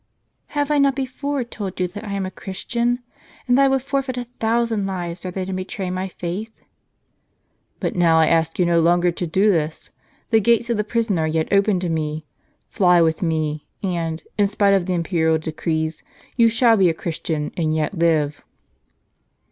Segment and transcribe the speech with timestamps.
[0.57, 3.01] "Have I not before told you that I am a Christian;
[3.47, 6.51] and that I would forfeit a thousand lives rather than betray my faith?""
[7.79, 9.91] But now I ask you no longer to do this.
[10.31, 12.25] The gates of the prison are yet open to me.
[12.67, 16.01] Fly with me; and, in spite of the imperial decrees,
[16.35, 18.43] you shall be a Christian, and yet live."